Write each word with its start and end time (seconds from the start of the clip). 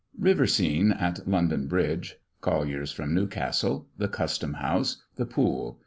RIVER 0.17 0.47
SCENE 0.47 0.93
AT 0.93 1.27
LONDON 1.29 1.67
BRIDGE. 1.67 2.17
COLLIERS 2.41 2.91
FROM 2.91 3.13
NEWCASTLE. 3.13 3.85
THE 3.99 4.07
CUSTOM 4.07 4.55
HOUSE. 4.55 5.03
THE 5.17 5.27
POOL. 5.27 5.79